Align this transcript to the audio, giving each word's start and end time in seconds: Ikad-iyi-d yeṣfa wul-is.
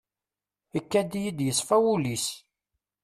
Ikad-iyi-d 0.79 1.39
yeṣfa 1.43 1.77
wul-is. 1.83 2.27